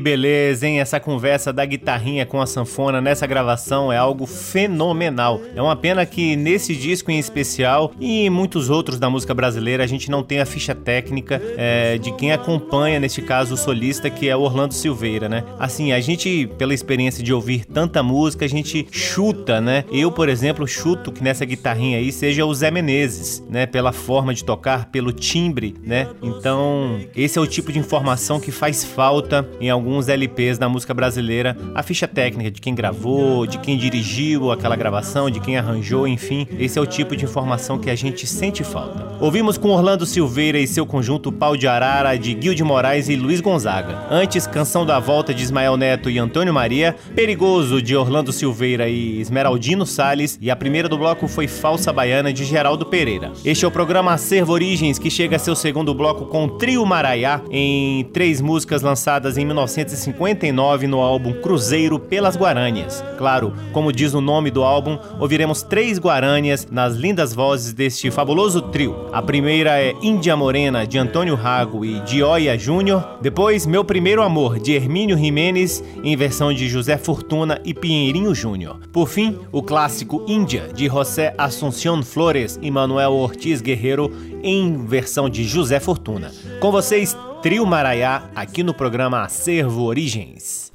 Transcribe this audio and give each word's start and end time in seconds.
Que 0.00 0.04
beleza, 0.04 0.66
hein? 0.66 0.80
Essa 0.80 0.98
conversa 0.98 1.52
da 1.52 1.62
guitarrinha 1.62 2.24
com 2.24 2.40
a 2.40 2.46
sanfona 2.46 3.02
nessa 3.02 3.26
gravação 3.26 3.92
é 3.92 3.98
algo 3.98 4.24
fenomenal. 4.24 5.42
É 5.54 5.60
uma 5.60 5.76
pena 5.76 6.06
que 6.06 6.34
nesse 6.36 6.74
disco 6.74 7.10
em 7.10 7.18
especial 7.18 7.92
e 8.00 8.24
em 8.24 8.30
muitos 8.30 8.70
outros 8.70 8.98
da 8.98 9.10
música 9.10 9.34
brasileira 9.34 9.84
a 9.84 9.86
gente 9.86 10.10
não 10.10 10.22
tem 10.22 10.40
a 10.40 10.46
ficha 10.46 10.74
técnica 10.74 11.38
é, 11.54 11.98
de 11.98 12.12
quem 12.12 12.32
acompanha, 12.32 12.98
neste 12.98 13.20
caso, 13.20 13.52
o 13.52 13.56
solista, 13.58 14.08
que 14.08 14.26
é 14.26 14.34
Orlando 14.34 14.72
Silveira, 14.72 15.28
né? 15.28 15.44
Assim, 15.58 15.92
a 15.92 16.00
gente, 16.00 16.48
pela 16.56 16.72
experiência 16.72 17.22
de 17.22 17.34
ouvir 17.34 17.66
tanta 17.66 18.02
música, 18.02 18.46
a 18.46 18.48
gente 18.48 18.86
chuta, 18.90 19.60
né? 19.60 19.84
Eu, 19.92 20.10
por 20.10 20.30
exemplo, 20.30 20.66
chuto 20.66 21.12
que 21.12 21.22
nessa 21.22 21.44
guitarrinha 21.44 21.98
aí 21.98 22.10
seja 22.10 22.46
o 22.46 22.54
Zé 22.54 22.70
Menezes, 22.70 23.44
né? 23.50 23.66
Pela 23.66 23.92
forma 23.92 24.32
de 24.32 24.46
tocar, 24.46 24.86
pelo 24.86 25.12
timbre, 25.12 25.74
né? 25.84 26.08
Então, 26.22 27.00
esse 27.14 27.38
é 27.38 27.42
o 27.42 27.46
tipo 27.46 27.70
de 27.70 27.78
informação 27.78 28.40
que 28.40 28.50
faz 28.50 28.82
falta 28.82 29.46
em 29.60 29.68
alguns 29.68 29.89
LPs 30.08 30.58
da 30.58 30.68
música 30.68 30.94
brasileira, 30.94 31.56
a 31.74 31.82
ficha 31.82 32.06
técnica 32.06 32.50
de 32.50 32.60
quem 32.60 32.74
gravou, 32.74 33.46
de 33.46 33.58
quem 33.58 33.76
dirigiu 33.76 34.50
aquela 34.50 34.76
gravação, 34.76 35.30
de 35.30 35.40
quem 35.40 35.56
arranjou, 35.56 36.06
enfim, 36.06 36.46
esse 36.58 36.78
é 36.78 36.82
o 36.82 36.86
tipo 36.86 37.16
de 37.16 37.24
informação 37.24 37.78
que 37.78 37.90
a 37.90 37.94
gente 37.94 38.26
sente 38.26 38.62
falta. 38.62 39.16
Ouvimos 39.20 39.58
com 39.58 39.68
Orlando 39.68 40.06
Silveira 40.06 40.58
e 40.58 40.66
seu 40.66 40.86
conjunto 40.86 41.32
Pau 41.32 41.56
de 41.56 41.66
Arara 41.66 42.16
de 42.16 42.36
Gil 42.40 42.54
de 42.54 42.62
Moraes 42.62 43.08
e 43.08 43.16
Luiz 43.16 43.40
Gonzaga. 43.40 44.06
Antes, 44.10 44.46
Canção 44.46 44.84
da 44.84 44.98
Volta 44.98 45.34
de 45.34 45.42
Ismael 45.42 45.76
Neto 45.76 46.10
e 46.10 46.18
Antônio 46.18 46.54
Maria, 46.54 46.94
Perigoso 47.14 47.82
de 47.82 47.96
Orlando 47.96 48.32
Silveira 48.32 48.88
e 48.88 49.20
Esmeraldino 49.20 49.86
Sales 49.86 50.38
e 50.40 50.50
a 50.50 50.56
primeira 50.56 50.88
do 50.88 50.98
bloco 50.98 51.26
foi 51.26 51.48
Falsa 51.48 51.92
Baiana 51.92 52.32
de 52.32 52.44
Geraldo 52.44 52.86
Pereira. 52.86 53.32
Este 53.44 53.64
é 53.64 53.68
o 53.68 53.70
programa 53.70 54.12
Acervo 54.12 54.52
Origens 54.52 54.98
que 54.98 55.10
chega 55.10 55.36
a 55.36 55.38
seu 55.38 55.56
segundo 55.56 55.94
bloco 55.94 56.26
com 56.26 56.48
Trio 56.48 56.84
Maraiá 56.84 57.40
em 57.50 58.04
três 58.12 58.40
músicas 58.40 58.82
lançadas 58.82 59.38
em 59.38 59.46
19 59.46 59.79
1959 59.84 60.86
no 60.86 61.00
álbum 61.00 61.32
Cruzeiro 61.32 61.98
pelas 61.98 62.36
Guaranias. 62.36 63.02
Claro, 63.16 63.54
como 63.72 63.92
diz 63.92 64.14
o 64.14 64.20
nome 64.20 64.50
do 64.50 64.62
álbum, 64.62 64.98
ouviremos 65.18 65.62
três 65.62 65.98
Guaranias 65.98 66.66
nas 66.70 66.94
lindas 66.94 67.34
vozes 67.34 67.72
deste 67.72 68.10
fabuloso 68.10 68.62
trio. 68.62 69.08
A 69.12 69.22
primeira 69.22 69.80
é 69.80 69.94
Índia 70.02 70.36
Morena, 70.36 70.86
de 70.86 70.98
Antônio 70.98 71.34
Rago 71.34 71.84
e 71.84 72.00
Dioia 72.00 72.58
Júnior. 72.58 73.18
Depois, 73.22 73.66
Meu 73.66 73.84
Primeiro 73.84 74.22
Amor, 74.22 74.58
de 74.58 74.72
Hermínio 74.72 75.16
Jimenez, 75.16 75.82
em 76.02 76.16
versão 76.16 76.52
de 76.52 76.68
José 76.68 76.96
Fortuna 76.96 77.60
e 77.64 77.72
Pinheirinho 77.72 78.34
Júnior. 78.34 78.80
Por 78.92 79.08
fim, 79.08 79.38
o 79.52 79.62
clássico 79.62 80.24
Índia, 80.26 80.68
de 80.74 80.88
José 80.88 81.34
Assunción 81.38 82.02
Flores 82.02 82.58
e 82.60 82.70
Manuel 82.70 83.12
Ortiz 83.12 83.60
Guerreiro, 83.60 84.12
em 84.42 84.84
versão 84.84 85.28
de 85.28 85.44
José 85.44 85.80
Fortuna. 85.80 86.30
Com 86.60 86.70
vocês, 86.70 87.16
Trio 87.42 87.64
Maraiá, 87.64 88.24
aqui 88.36 88.62
no 88.62 88.74
programa 88.74 89.22
Acervo 89.22 89.84
Origens. 89.84 90.70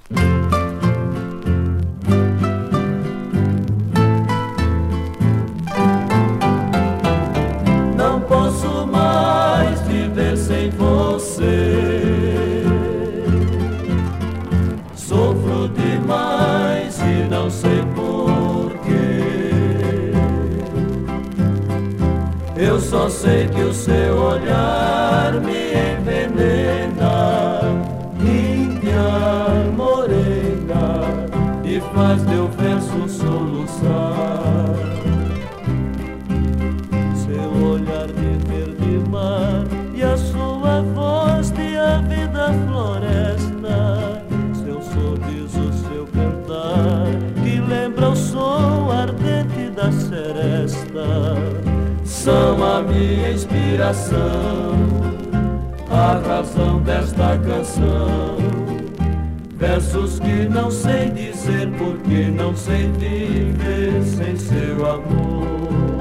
Não 7.96 8.20
posso 8.22 8.88
mais 8.88 9.80
viver 9.82 10.36
sem 10.36 10.72
você. 10.72 12.64
Sofro 14.96 15.70
demais 15.70 16.98
e 17.00 17.30
não 17.30 17.48
sei 17.48 17.84
porquê. 17.94 19.22
Eu 22.58 22.82
só 22.82 23.08
sei 23.08 23.48
que 23.50 23.62
o 23.62 23.72
seu 23.72 24.18
olhar 24.18 24.85
São 52.26 52.64
a 52.64 52.82
minha 52.82 53.30
inspiração, 53.30 54.18
a 55.92 56.20
razão 56.28 56.82
desta 56.82 57.38
canção 57.38 58.38
Versos 59.56 60.18
que 60.20 60.50
não 60.50 60.72
sei 60.72 61.12
dizer 61.12 61.70
porque 61.78 62.32
não 62.32 62.56
sei 62.56 62.92
viver 62.94 64.02
sem 64.04 64.36
seu 64.38 64.92
amor. 64.92 65.95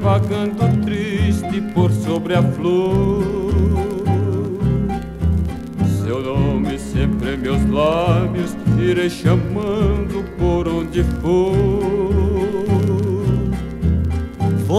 Vagando 0.00 0.84
triste 0.84 1.60
por 1.74 1.90
sobre 1.90 2.34
a 2.34 2.42
flor. 2.42 3.24
Seu 6.02 6.22
nome 6.22 6.78
sempre 6.78 7.34
em 7.34 7.38
meus 7.38 7.68
lábios, 7.70 8.56
irei 8.78 9.10
chamando 9.10 9.79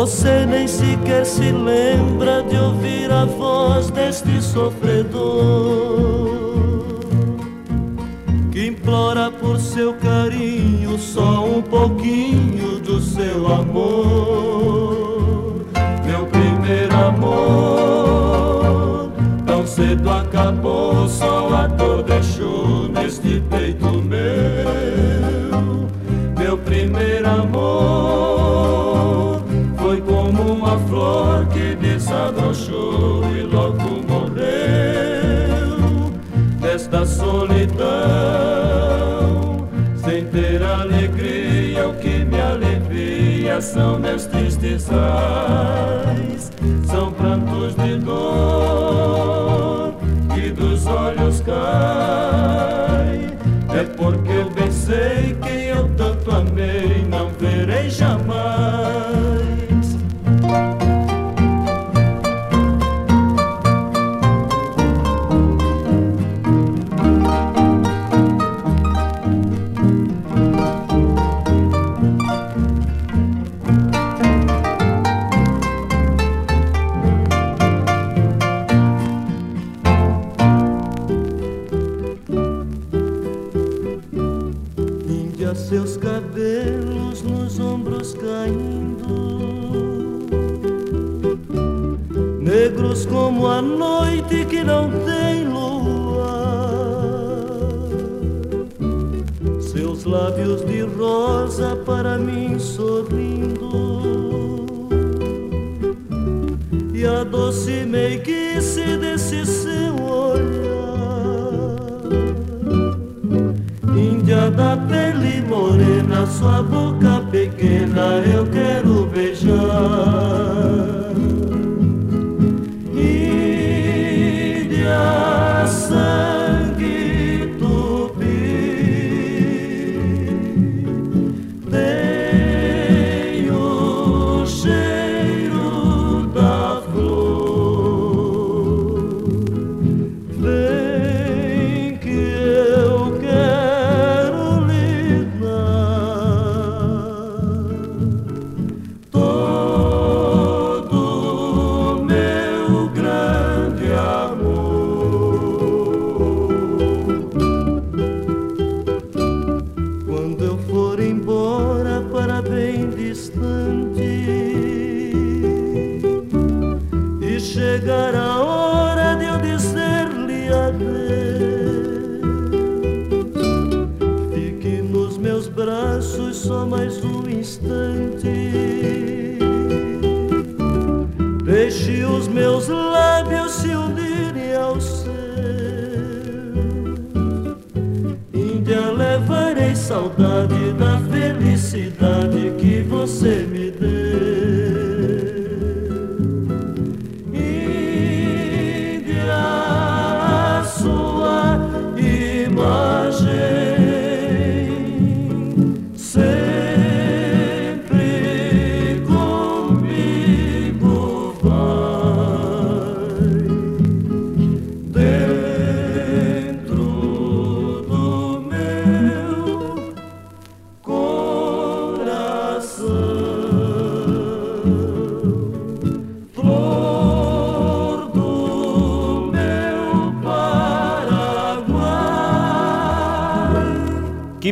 Você 0.02 0.48
nem 0.48 0.68
sequer 0.68 1.24
se 1.28 1.52
lembra 1.52 2.42
de 2.42 2.58
ouvir 2.58 3.12
a 3.12 3.24
voz 3.24 3.92
deste 3.92 4.42
sofredor 4.42 4.98
que 8.52 8.66
implora 8.66 9.30
por 9.30 9.60
seu 9.60 9.94
carinho 9.94 10.98
só 10.98 11.46
um 11.46 11.62
pouquinho 11.62 12.80
do 12.80 13.00
seu 13.00 13.46
amor 13.46 14.21
tristes 44.82 45.51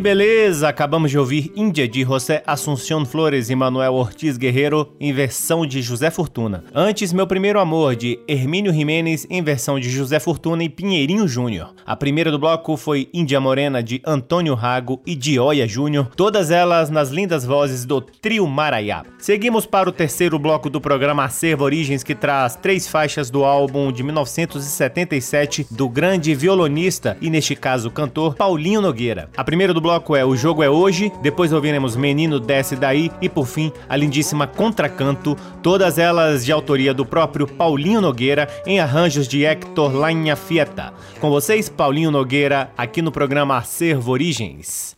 Beleza! 0.00 0.39
Acabamos 0.62 1.10
de 1.10 1.18
ouvir 1.18 1.52
Índia 1.56 1.88
de 1.88 2.02
José 2.02 2.42
Assunción 2.46 3.04
Flores 3.04 3.50
e 3.50 3.54
Manuel 3.54 3.94
Ortiz 3.94 4.36
Guerreiro 4.36 4.92
em 5.00 5.12
versão 5.12 5.66
de 5.66 5.80
José 5.82 6.10
Fortuna. 6.10 6.64
Antes, 6.74 7.12
Meu 7.12 7.26
Primeiro 7.26 7.60
Amor 7.60 7.96
de 7.96 8.18
Hermínio 8.26 8.72
Jimenez 8.72 9.26
em 9.30 9.42
versão 9.42 9.78
de 9.78 9.88
José 9.88 10.18
Fortuna 10.18 10.64
e 10.64 10.68
Pinheirinho 10.68 11.28
Júnior. 11.28 11.74
A 11.86 11.94
primeira 11.94 12.30
do 12.30 12.38
bloco 12.38 12.76
foi 12.76 13.08
Índia 13.14 13.40
Morena 13.40 13.82
de 13.82 14.02
Antônio 14.04 14.54
Rago 14.54 15.00
e 15.06 15.14
Dioia 15.14 15.68
Júnior, 15.68 16.10
todas 16.16 16.50
elas 16.50 16.90
nas 16.90 17.10
lindas 17.10 17.44
vozes 17.44 17.84
do 17.84 18.00
Trio 18.00 18.46
Maraiá. 18.46 19.04
Seguimos 19.18 19.66
para 19.66 19.88
o 19.88 19.92
terceiro 19.92 20.38
bloco 20.38 20.68
do 20.68 20.80
programa 20.80 21.24
Acervo 21.24 21.64
Origens 21.64 22.02
que 22.02 22.14
traz 22.14 22.56
três 22.56 22.88
faixas 22.88 23.30
do 23.30 23.44
álbum 23.44 23.92
de 23.92 24.02
1977 24.02 25.68
do 25.70 25.88
grande 25.88 26.34
violonista 26.34 27.16
e 27.20 27.30
neste 27.30 27.54
caso 27.54 27.90
cantor 27.90 28.34
Paulinho 28.34 28.80
Nogueira. 28.80 29.30
A 29.36 29.44
primeira 29.44 29.72
do 29.72 29.80
bloco 29.80 30.16
é 30.16 30.24
O 30.24 30.36
Jogo 30.36 30.49
é 30.58 30.68
Hoje, 30.68 31.12
depois 31.22 31.52
ouviremos 31.52 31.94
Menino 31.94 32.40
Desce 32.40 32.74
Daí 32.74 33.10
e 33.22 33.28
por 33.28 33.46
fim 33.46 33.72
a 33.88 33.96
lindíssima 33.96 34.46
Contracanto, 34.46 35.36
todas 35.62 35.96
elas 35.96 36.44
de 36.44 36.50
autoria 36.50 36.92
do 36.92 37.06
próprio 37.06 37.46
Paulinho 37.46 38.00
Nogueira 38.00 38.48
em 38.66 38.80
arranjos 38.80 39.28
de 39.28 39.44
Hector 39.44 39.94
Lanha 39.94 40.34
Fieta. 40.34 40.92
Com 41.20 41.30
vocês, 41.30 41.68
Paulinho 41.68 42.10
Nogueira, 42.10 42.70
aqui 42.76 43.00
no 43.00 43.12
programa 43.12 43.56
Acervo 43.56 44.10
Origens. 44.10 44.96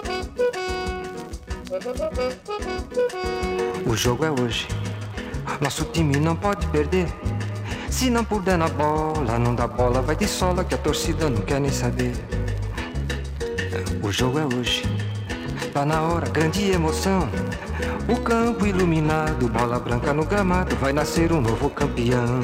O 3.86 3.96
jogo 3.96 4.24
é 4.24 4.30
hoje. 4.32 4.66
Nosso 5.60 5.84
time 5.84 6.16
não 6.16 6.34
pode 6.34 6.66
perder. 6.66 7.06
Se 7.88 8.10
não 8.10 8.24
puder 8.24 8.58
na 8.58 8.66
bola, 8.66 9.38
não 9.38 9.54
dá 9.54 9.68
bola, 9.68 10.02
vai 10.02 10.16
de 10.16 10.26
sola 10.26 10.64
que 10.64 10.74
a 10.74 10.78
torcida 10.78 11.30
não 11.30 11.42
quer 11.42 11.60
nem 11.60 11.70
saber. 11.70 12.12
O 14.02 14.10
jogo 14.10 14.40
é 14.40 14.46
hoje. 14.46 14.82
Tá 15.72 15.86
na 15.86 16.02
hora, 16.02 16.28
grande 16.28 16.72
emoção. 16.72 17.28
O 18.08 18.20
campo 18.20 18.66
iluminado, 18.66 19.48
bola 19.48 19.78
branca 19.78 20.12
no 20.12 20.24
gramado, 20.24 20.74
vai 20.74 20.92
nascer 20.92 21.32
um 21.32 21.40
novo 21.40 21.70
campeão. 21.70 22.40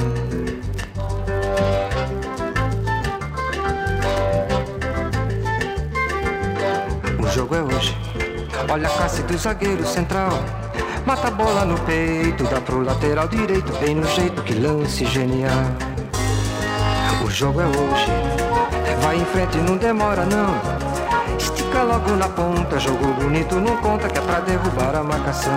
O 7.20 7.26
jogo 7.26 7.56
é 7.56 7.62
hoje. 7.62 8.05
Olha 8.68 8.88
a 8.88 8.90
classe 8.90 9.22
do 9.22 9.38
zagueiro 9.38 9.86
central. 9.86 10.30
Mata 11.06 11.28
a 11.28 11.30
bola 11.30 11.64
no 11.64 11.78
peito, 11.80 12.44
dá 12.44 12.60
pro 12.60 12.82
lateral 12.82 13.28
direito, 13.28 13.72
bem 13.78 13.94
no 13.94 14.06
jeito 14.08 14.42
que 14.42 14.54
lance 14.54 15.04
genial. 15.06 15.52
O 17.24 17.30
jogo 17.30 17.60
é 17.60 17.66
hoje, 17.66 18.12
vai 19.02 19.16
em 19.16 19.24
frente, 19.26 19.56
não 19.58 19.76
demora 19.76 20.24
não. 20.24 20.56
Estica 21.38 21.82
logo 21.84 22.10
na 22.16 22.28
ponta, 22.28 22.78
jogo 22.80 23.06
bonito, 23.14 23.54
não 23.54 23.76
conta 23.76 24.08
que 24.08 24.18
é 24.18 24.22
pra 24.22 24.40
derrubar 24.40 24.96
a 24.96 25.02
marcação. 25.04 25.52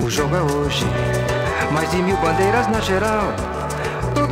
O 0.00 0.08
jogo 0.08 0.34
é 0.34 0.40
hoje, 0.40 0.86
mais 1.72 1.90
de 1.90 1.98
mil 1.98 2.16
bandeiras 2.16 2.66
na 2.68 2.80
geral. 2.80 3.59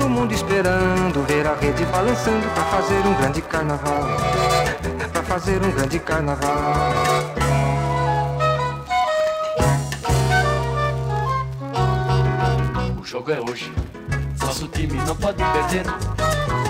Todo 0.09 0.21
mundo 0.21 0.33
esperando 0.33 1.23
ver 1.27 1.47
a 1.47 1.55
rede 1.55 1.85
balançando 1.85 2.49
para 2.55 2.65
fazer 2.65 3.07
um 3.07 3.13
grande 3.13 3.43
carnaval. 3.43 4.05
Para 5.13 5.23
fazer 5.23 5.63
um 5.63 5.71
grande 5.71 5.99
carnaval. 5.99 6.93
O 12.99 13.05
jogo 13.05 13.33
é 13.33 13.39
hoje. 13.39 13.71
Nosso 14.41 14.67
time 14.69 14.95
não 14.95 15.15
pode 15.15 15.45
perder. 15.45 15.85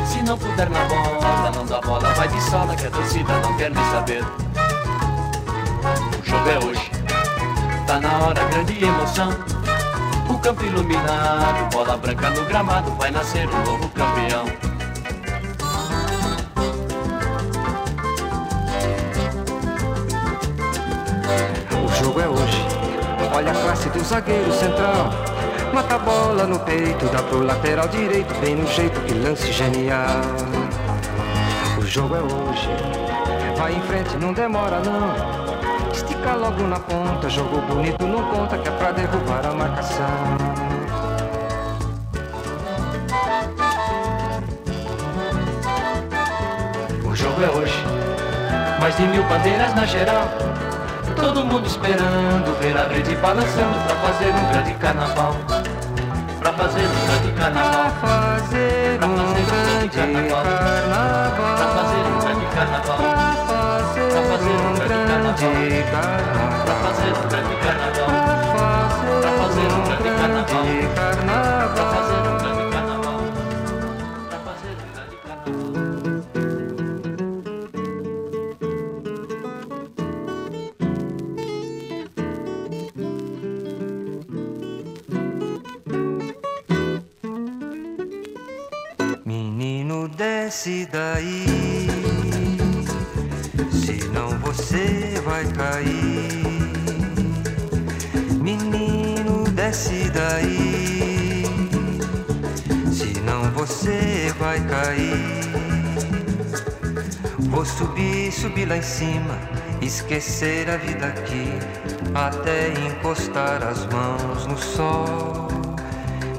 Se 0.05 0.20
não 0.24 0.37
puder 0.37 0.68
na 0.68 0.85
bola, 0.87 1.53
não 1.55 1.64
dá 1.64 1.81
bola, 1.81 2.12
vai 2.14 2.27
de 2.27 2.42
sola 2.42 2.74
que 2.74 2.87
a 2.88 2.90
torcida 2.90 3.40
não 3.40 3.57
quer 3.57 3.70
nem 3.70 3.85
saber. 3.92 4.24
O 6.20 6.29
jogo 6.29 6.48
é 6.48 6.66
hoje. 6.66 6.90
Tá 7.87 8.01
na 8.01 8.18
hora, 8.18 8.44
grande 8.48 8.85
emoção. 8.85 9.58
O 10.29 10.38
campo 10.38 10.64
iluminado, 10.64 11.71
bola 11.73 11.97
branca 11.97 12.31
no 12.31 12.45
gramado, 12.45 12.91
vai 12.93 13.11
nascer 13.11 13.49
um 13.49 13.64
novo 13.64 13.88
campeão. 13.91 14.45
O 21.85 21.88
jogo 22.03 22.21
é 22.21 22.29
hoje. 22.29 22.67
Olha 23.35 23.53
a 23.53 23.55
classe 23.55 23.88
do 23.91 24.05
zagueiro 24.05 24.53
central. 24.53 25.11
Mata 25.73 25.97
a 25.97 25.99
bola 25.99 26.47
no 26.47 26.59
peito, 26.61 27.07
dá 27.07 27.23
pro 27.23 27.45
lateral 27.45 27.88
direito, 27.88 28.35
bem 28.41 28.57
no 28.57 28.67
jeito 28.67 29.01
que 29.03 29.14
lance 29.14 29.53
genial. 29.53 30.23
O 31.79 31.87
jogo 31.87 32.17
é 32.17 32.21
hoje, 32.21 32.69
vai 33.57 33.75
em 33.75 33.83
frente, 33.83 34.17
não 34.17 34.33
demora 34.33 34.81
não. 34.81 35.48
Estica 35.99 36.33
logo 36.35 36.63
na 36.63 36.79
ponta, 36.79 37.29
jogo 37.29 37.61
bonito 37.63 38.07
não 38.07 38.23
conta 38.31 38.57
que 38.57 38.69
é 38.69 38.71
pra 38.71 38.93
derrubar 38.93 39.45
a 39.45 39.53
marcação. 39.53 40.07
jogo 47.15 47.43
é 47.43 47.51
hoje. 47.51 47.85
Mais 48.79 48.97
de 48.97 49.03
mil 49.09 49.25
bandeiras 49.25 49.75
na 49.75 49.85
geral. 49.87 50.29
Todo 51.17 51.45
mundo 51.45 51.67
esperando 51.67 52.57
ver 52.61 52.77
a 52.77 52.87
rede 52.87 53.17
balançando 53.17 53.77
pra 53.85 53.97
fazer 53.97 54.33
um 54.33 54.53
grande 54.53 54.75
carnaval. 54.75 55.35
Pra 56.39 56.53
fazer 56.53 56.87
um 56.87 57.07
grande 57.07 57.33
carnaval. 57.33 57.91
Pra 58.01 58.09
fazer 58.09 59.01
um 59.03 59.17
grande 59.17 59.89
carnaval. 59.97 60.45
Pra 61.57 61.67
fazer 61.67 62.01
um 62.07 62.21
grande 62.21 62.47
carnaval. 62.55 63.08
Grande 65.38 65.85
carnaval. 65.92 66.64
Pra 66.64 66.74
fazer 66.74 67.12
um 67.12 67.29
grande 67.29 67.55
carnaval. 67.62 68.11
Pra 69.20 69.31
fazer 69.38 69.68
um 69.72 69.83
grande 69.85 70.11
carnaval. 70.18 70.66
Pra 71.74 71.85
fazer 71.92 72.18
um 72.18 72.38
grande 72.38 72.64
carnaval. 72.74 73.20
Pra 74.29 74.38
fazer 74.40 74.72
um 74.74 74.90
grande 74.92 75.16
carnaval. 75.22 75.68
Menino, 89.24 90.09
desce 90.09 90.88
daí. 90.90 91.58
Menino, 98.40 99.42
desce 99.53 100.09
daí. 100.11 101.44
Senão 102.92 103.51
você 103.53 104.33
vai 104.38 104.61
cair. 104.61 105.49
Vou 107.51 107.64
subir, 107.64 108.31
subir 108.31 108.68
lá 108.68 108.77
em 108.77 108.83
cima. 108.83 109.37
Esquecer 109.83 110.71
a 110.71 110.77
vida 110.77 111.07
aqui. 111.09 111.53
Até 112.14 112.73
encostar 112.87 113.61
as 113.64 113.85
mãos 113.87 114.47
no 114.47 114.57
sol. 114.57 115.49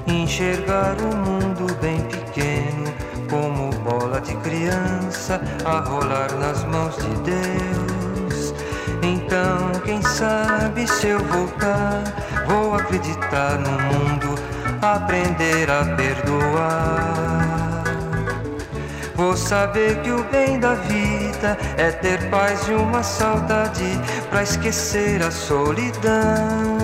Enxergar 0.07 0.95
o 1.01 1.15
mundo 1.17 1.75
bem 1.81 2.01
pequeno, 2.03 2.93
como 3.29 3.69
bola 3.83 4.21
de 4.21 4.35
criança 4.37 5.41
a 5.65 5.79
rolar 5.81 6.31
nas 6.39 6.63
mãos 6.63 6.95
de 6.95 7.09
Deus. 7.23 7.88
Então, 9.11 9.71
quem 9.83 10.01
sabe 10.03 10.87
se 10.87 11.07
eu 11.07 11.17
voltar, 11.17 12.03
vou 12.47 12.75
acreditar 12.75 13.57
no 13.57 13.71
mundo, 13.71 14.35
aprender 14.79 15.67
a 15.71 15.83
perdoar. 15.95 17.83
Vou 19.15 19.35
saber 19.35 19.99
que 20.03 20.11
o 20.11 20.23
bem 20.25 20.59
da 20.59 20.75
vida 20.75 21.57
é 21.75 21.89
ter 21.89 22.29
paz 22.29 22.67
e 22.69 22.73
uma 22.73 23.01
saudade 23.01 23.99
pra 24.29 24.43
esquecer 24.43 25.23
a 25.23 25.31
solidão. 25.31 26.77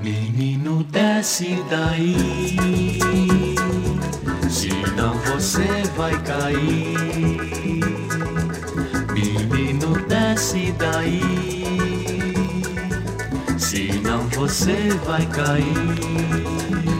Menino, 0.00 0.84
desce 0.84 1.64
daí, 1.68 2.56
senão 4.48 5.14
você 5.18 5.82
vai 5.96 6.16
cair. 6.22 6.95
Daí, 10.96 11.20
senão 13.58 14.26
você 14.28 14.90
vai 15.04 15.26
cair. 15.26 16.95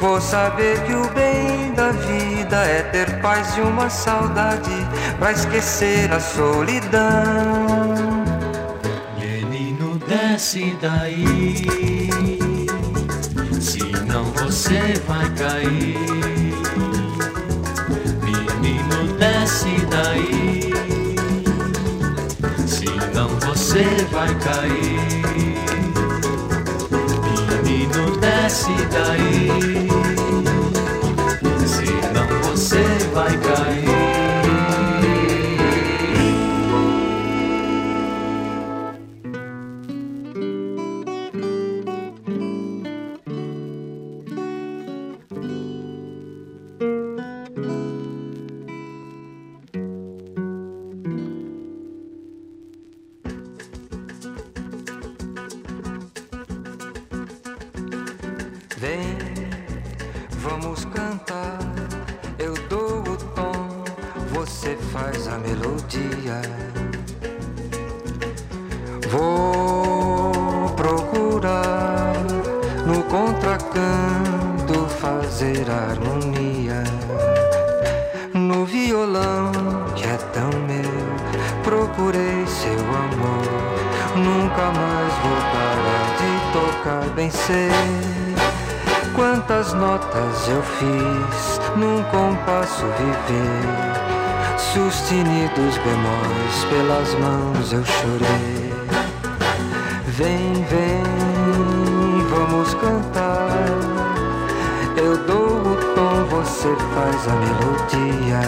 Vou 0.00 0.18
saber 0.18 0.82
que 0.84 0.94
o 0.94 1.06
bem 1.10 1.74
da 1.74 1.90
vida 1.92 2.56
é 2.56 2.82
ter 2.84 3.20
paz 3.20 3.54
e 3.58 3.60
uma 3.60 3.90
saudade 3.90 4.70
pra 5.18 5.32
esquecer 5.32 6.10
a 6.10 6.18
solidão. 6.18 7.04
Menino, 9.18 10.00
desce 10.08 10.74
daí, 10.80 11.66
senão 13.60 14.24
você 14.32 14.94
vai 15.06 15.28
cair. 15.34 15.98
Menino, 18.24 19.18
desce 19.18 19.86
daí, 19.90 20.72
senão 22.66 23.28
você 23.40 23.84
vai 24.10 24.34
cair. 24.36 25.49
Desce 28.50 28.72
daí, 28.90 29.48
senão 31.66 32.26
você 32.42 32.82
vai 33.14 33.36
cair. 33.38 33.69
Faz 107.00 107.28
a 107.28 107.32
melodia 107.32 108.40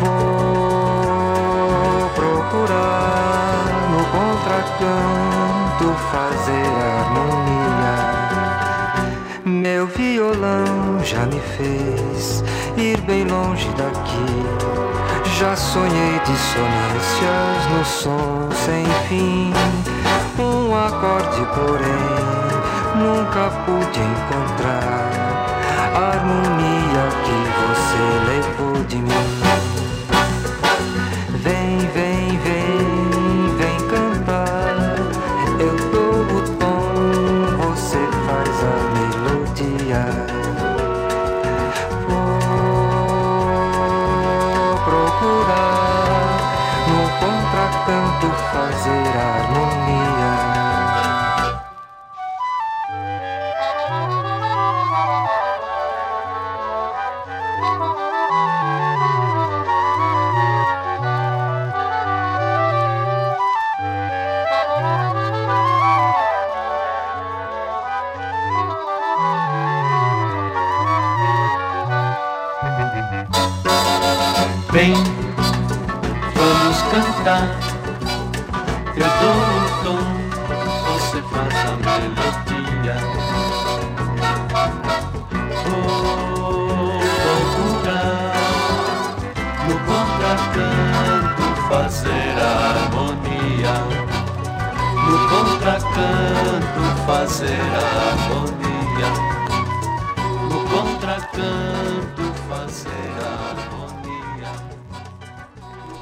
Vou 0.00 1.28
procurar 2.14 3.64
no 3.90 4.02
contracanto 4.16 5.86
fazer 6.12 6.70
harmonia 6.86 7.96
meu 9.44 9.86
violão 9.88 11.02
já 11.02 11.26
me 11.26 11.40
fez 11.56 12.44
ir 12.76 13.00
bem 13.00 13.24
longe 13.24 13.68
daqui. 13.70 14.28
Já 15.38 15.56
sonhei 15.56 16.20
dissonâncias 16.24 17.66
no 17.72 17.84
som 17.84 18.48
sem 18.64 18.84
fim. 19.08 19.52
Um 20.38 20.76
acorde, 20.76 21.44
porém, 21.54 22.08
nunca 22.94 23.50
pude 23.64 24.00
encontrar 24.00 25.27
harmonia 25.98 27.08
que 27.24 27.38
você 27.60 28.30
levou 28.30 28.84
de 28.84 28.96
mim. 28.98 29.57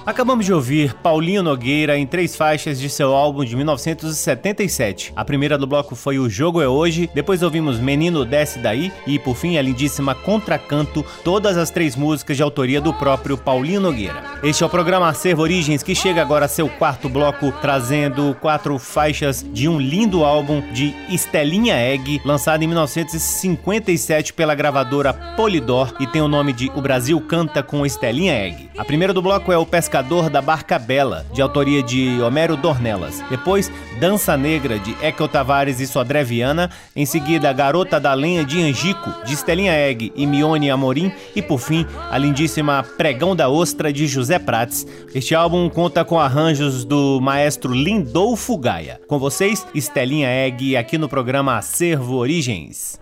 Acabamos 0.06 0.46
de 0.46 0.52
ouvir 0.52 0.94
Paulinho 0.94 1.42
Nogueira 1.42 1.98
em 1.98 2.06
três 2.06 2.36
faixas 2.36 2.78
de 2.78 2.88
seu 2.88 3.12
álbum 3.12 3.44
de 3.44 3.56
1977. 3.56 5.12
A 5.16 5.24
primeira 5.24 5.58
do 5.58 5.66
bloco 5.66 5.96
foi 5.96 6.16
O 6.16 6.30
Jogo 6.30 6.62
é 6.62 6.68
Hoje, 6.68 7.10
depois 7.12 7.42
ouvimos 7.42 7.80
Menino 7.80 8.24
Desce 8.24 8.60
Daí 8.60 8.92
e, 9.04 9.18
por 9.18 9.34
fim, 9.34 9.58
a 9.58 9.62
lindíssima 9.62 10.14
Contracanto, 10.14 11.04
todas 11.24 11.56
as 11.56 11.70
três 11.70 11.96
músicas 11.96 12.36
de 12.36 12.42
autoria 12.44 12.80
do 12.80 12.94
próprio 12.94 13.36
Paulinho 13.36 13.80
Nogueira. 13.80 14.22
Este 14.44 14.62
é 14.62 14.66
o 14.66 14.70
programa 14.70 15.08
Acervo 15.08 15.42
Origens, 15.42 15.82
que 15.82 15.92
chega 15.92 16.22
agora 16.22 16.44
a 16.44 16.48
seu 16.48 16.68
quarto 16.68 17.08
bloco, 17.08 17.50
trazendo 17.60 18.36
quatro 18.40 18.78
faixas 18.78 19.44
de 19.52 19.68
um 19.68 19.80
lindo 19.80 20.24
álbum 20.24 20.62
de 20.72 20.94
Estelinha 21.08 21.74
Egg, 21.74 22.20
lançado 22.24 22.62
em 22.62 22.68
1957 22.68 24.32
pela 24.34 24.54
gravadora 24.54 25.12
Polydor 25.36 25.92
e 25.98 26.06
tem 26.06 26.22
o 26.22 26.28
nome 26.28 26.52
de 26.52 26.70
O 26.76 26.80
Brasil 26.80 27.20
Canta 27.22 27.60
com 27.60 27.84
Estelinha 27.84 28.34
Egg. 28.34 28.70
A 28.78 28.84
primeira 28.84 29.12
do 29.12 29.20
bloco 29.20 29.50
é 29.50 29.58
O 29.58 29.66
Pescador 29.96 30.28
da 30.28 30.42
Barca 30.42 30.78
Bela, 30.78 31.24
de 31.32 31.40
autoria 31.40 31.82
de 31.82 32.20
Homero 32.20 32.54
Dornelas. 32.54 33.24
Depois, 33.30 33.72
Dança 33.98 34.36
Negra, 34.36 34.78
de 34.78 34.94
Ekel 35.02 35.26
Tavares 35.26 35.80
e 35.80 35.86
Sodré 35.86 36.22
Viana. 36.22 36.70
Em 36.94 37.06
seguida, 37.06 37.50
Garota 37.50 37.98
da 37.98 38.12
Lenha 38.12 38.44
de 38.44 38.60
Angico, 38.60 39.10
de 39.24 39.32
Estelinha 39.32 39.72
Egg 39.72 40.12
e 40.14 40.26
Mione 40.26 40.70
Amorim. 40.70 41.10
E 41.34 41.40
por 41.40 41.58
fim, 41.58 41.86
a 42.10 42.18
lindíssima 42.18 42.84
Pregão 42.98 43.34
da 43.34 43.48
Ostra, 43.48 43.90
de 43.90 44.06
José 44.06 44.38
Prates. 44.38 44.86
Este 45.14 45.34
álbum 45.34 45.66
conta 45.70 46.04
com 46.04 46.20
arranjos 46.20 46.84
do 46.84 47.18
maestro 47.22 47.72
Lindolfo 47.72 48.58
Gaia. 48.58 49.00
Com 49.08 49.18
vocês, 49.18 49.66
Estelinha 49.74 50.28
Egg, 50.28 50.76
aqui 50.76 50.98
no 50.98 51.08
programa 51.08 51.56
Acervo 51.56 52.16
Origens. 52.16 53.00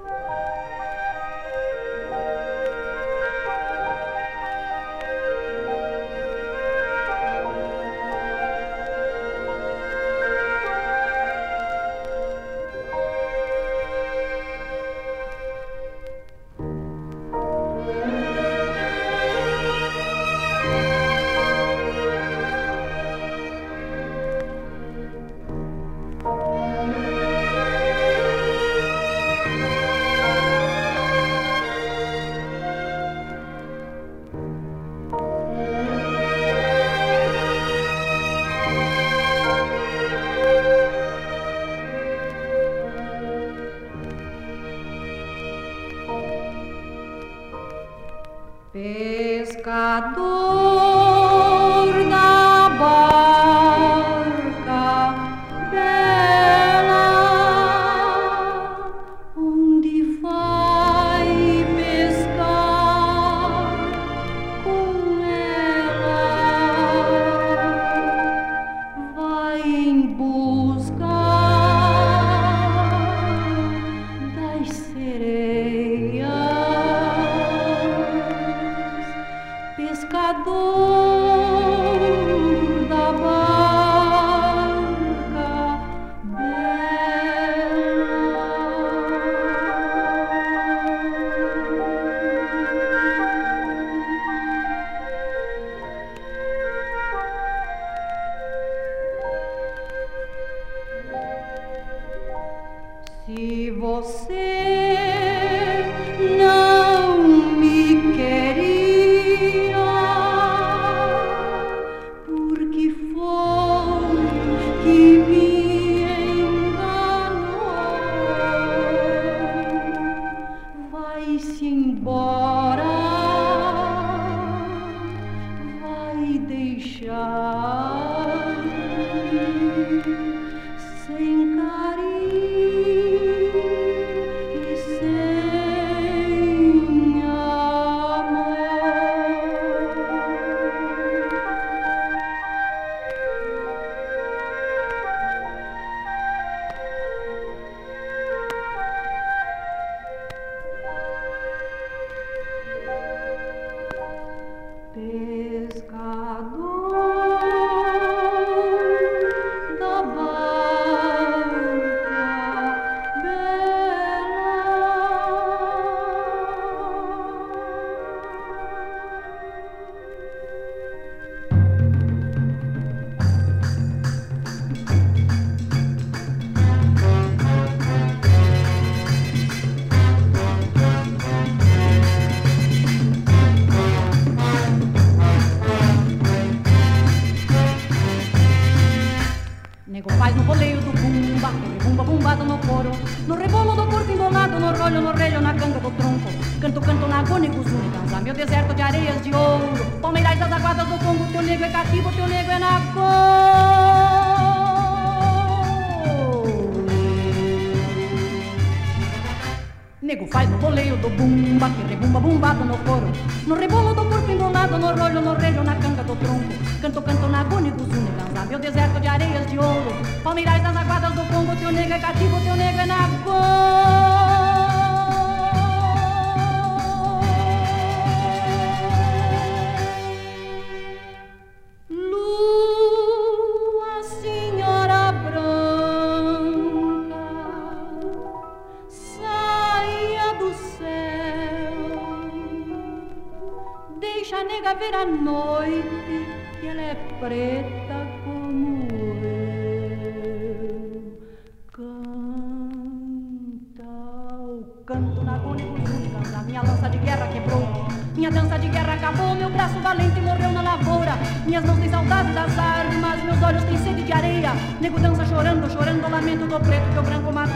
Chorando, 265.84 266.06
o 266.06 266.10
lamento 266.10 266.46
do 266.46 266.60
preto 266.60 266.92
que 266.92 266.98
o 266.98 267.02
branco 267.02 267.32
matou. 267.32 267.54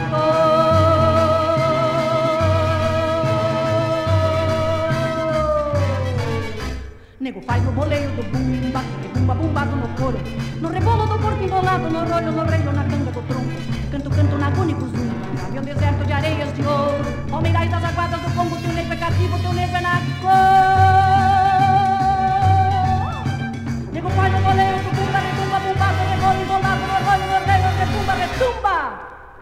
Nego 7.19 7.41
faz 7.41 7.63
no 7.63 7.71
boleio 7.71 8.09
do 8.11 8.23
bumba, 8.31 8.81
bumba 9.13 9.33
bumbado 9.33 9.75
no 9.75 9.87
coro. 9.97 10.19
No 10.61 10.69
rebolo 10.69 11.05
do 11.07 11.17
corpo 11.19 11.43
embolado, 11.43 11.89
no 11.89 11.99
rolho, 12.05 12.31
no 12.31 12.43
reino, 12.43 12.71
na 12.71 12.83
canga 12.83 13.11
do 13.11 13.21
tronco. 13.23 13.49
Canto, 13.91 14.09
canto 14.11 14.37
na 14.37 14.49
único 14.49 14.85
zum, 14.85 15.11
meu 15.51 15.63
deserto 15.63 16.05
de 16.05 16.13
areias 16.13 16.53
de 16.53 16.61
ouro. 16.61 17.03
Palmeirais 17.29 17.71
das 17.71 17.83
aguadas 17.83 18.21
do 18.21 18.29
Congo, 18.35 18.55
teu 18.57 18.73
negro 18.73 18.93
é 18.93 18.97
cativo, 18.97 19.39
teu 19.39 19.53
negro 19.53 19.77
é 19.77 19.81
na 19.81 20.01
cor. 20.21 20.88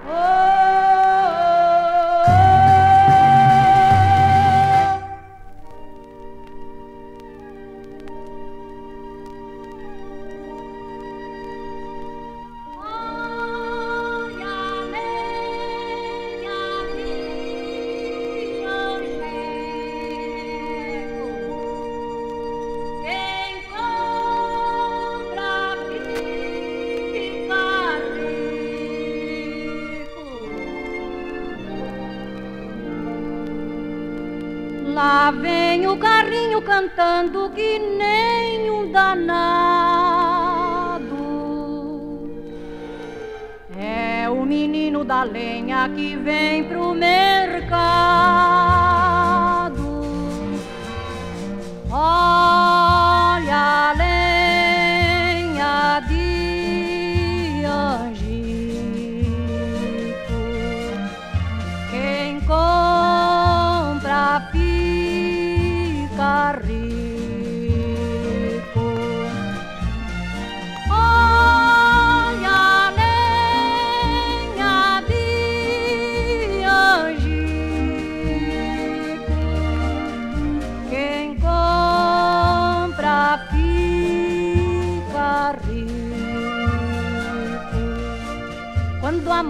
Oh! 0.10 0.57
Cantando 37.28 37.49
que 37.51 37.80
nem 37.80 38.69
um 38.69 38.91
danado. 38.91 39.17
É 43.78 44.30
o 44.30 44.45
menino 44.45 45.03
da 45.03 45.23
lenha 45.23 45.89
que 45.89 46.15
vem 46.15 46.63
pro 46.63 46.93
mercado. 46.93 47.26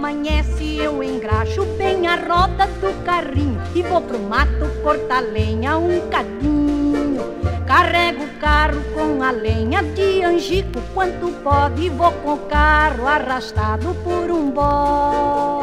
Amanhece 0.08 0.78
eu 0.78 1.02
engraxo 1.02 1.66
bem 1.76 2.06
a 2.06 2.16
roda 2.16 2.66
do 2.80 3.04
carrinho 3.04 3.60
e 3.74 3.82
vou 3.82 4.00
pro 4.00 4.18
mato 4.18 4.66
cortar 4.82 5.20
lenha 5.20 5.76
um 5.76 6.08
cadinho. 6.08 7.36
Carrego 7.66 8.24
o 8.24 8.40
carro 8.40 8.80
com 8.94 9.22
a 9.22 9.30
lenha 9.30 9.82
de 9.82 10.22
angico 10.22 10.80
quanto 10.94 11.28
pode 11.44 11.82
e 11.82 11.90
vou 11.90 12.10
com 12.10 12.32
o 12.32 12.38
carro 12.46 13.06
arrastado 13.06 13.94
por 14.02 14.30
um 14.30 14.50
bode. 14.50 15.57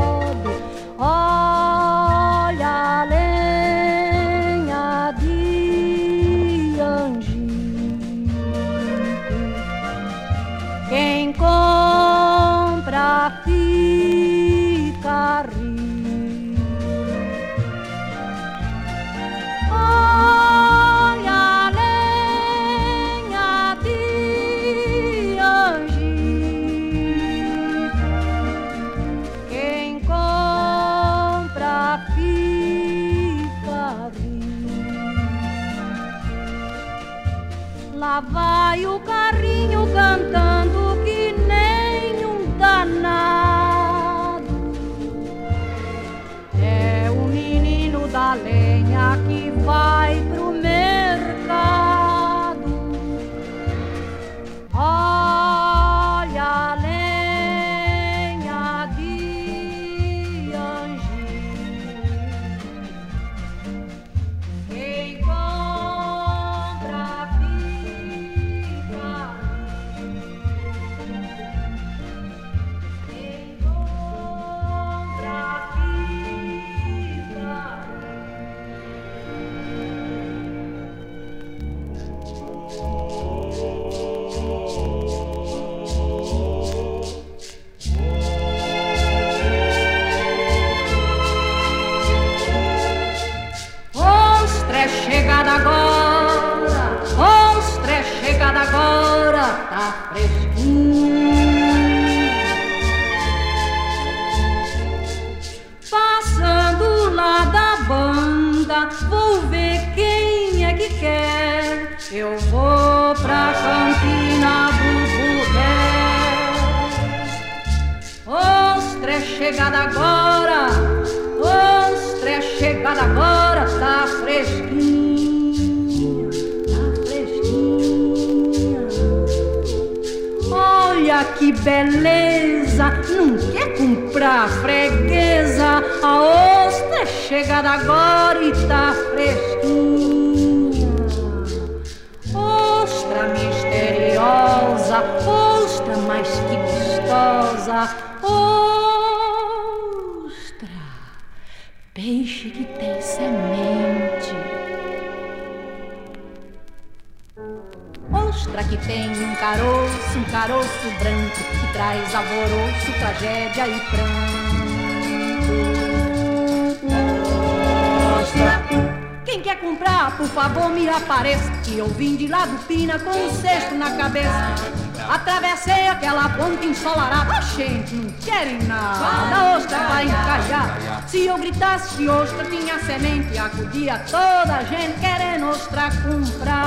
Se 181.45 181.51
gritasse 181.51 182.09
ostra 182.09 182.43
tinha 182.45 182.79
semente, 182.79 183.37
acudia 183.37 184.03
toda 184.09 184.55
a 184.55 184.63
gente 184.63 184.99
querendo 184.99 185.47
ostra 185.49 185.91
comprar. 185.91 186.65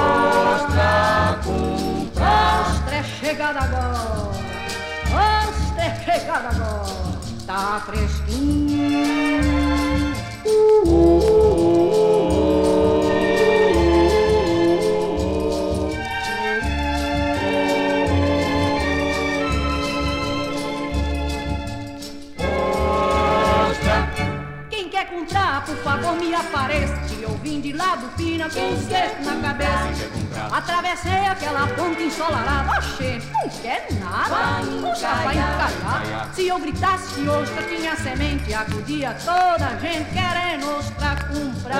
Ostra 0.54 1.40
comprar. 1.42 2.60
Ostra 2.60 2.94
é 2.94 3.02
chegada 3.02 3.58
agora. 3.58 4.30
Ostra 5.48 5.82
é 5.82 6.00
chegada 6.04 6.48
agora. 6.50 7.18
Tá 7.44 7.82
fresquinho. 7.86 9.02
Uh, 10.46 10.88
uh, 10.88 11.17
por 26.08 26.18
me 26.18 26.34
apareça 26.34 26.94
Que 27.08 27.22
eu 27.22 27.30
vim 27.42 27.60
de 27.60 27.72
lá 27.72 27.96
do 27.96 28.08
Pina 28.16 28.48
com 28.48 28.60
um 28.60 28.76
cesto 28.88 29.22
na 29.22 29.36
cabeça. 29.36 30.48
Atravessei 30.52 31.26
aquela 31.26 31.66
ponte 31.68 32.02
ensolarada 32.02 32.78
Oxê, 32.78 33.20
não 33.32 33.48
quer 33.48 33.86
nada. 34.00 34.62
Puxa, 34.64 35.08
vai 35.24 35.36
encalhar. 35.36 36.30
Se 36.32 36.46
eu 36.46 36.58
gritasse 36.58 37.28
ostra 37.28 37.62
tinha 37.64 37.96
semente 37.96 38.54
Acudia 38.54 39.16
toda 39.24 39.66
a 39.66 39.76
gente 39.78 40.10
querendo 40.10 40.78
ostra 40.78 41.16
comprar. 41.26 41.76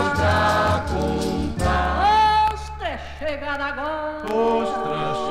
Ostra 0.00 0.84
comprar. 0.88 2.52
Ostra 2.52 2.88
é 2.88 3.00
chegada 3.18 3.64
agora. 3.64 4.34
Ostra 4.34 5.27